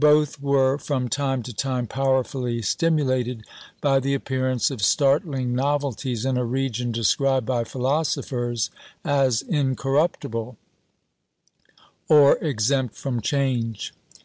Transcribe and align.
Both 0.00 0.40
were 0.42 0.76
from 0.76 1.08
time 1.08 1.44
to 1.44 1.52
time 1.54 1.86
powerfully 1.86 2.62
stimulated 2.62 3.44
by 3.80 4.00
the 4.00 4.12
appearance 4.12 4.72
of 4.72 4.82
startling 4.82 5.54
novelties 5.54 6.24
in 6.24 6.36
a 6.36 6.44
region 6.44 6.90
described 6.90 7.46
by 7.46 7.62
philosophers 7.62 8.70
as 9.04 9.40
"incorruptible," 9.42 10.56
or 12.08 12.38
exempt 12.38 12.96
from 12.96 13.20
change. 13.20 13.92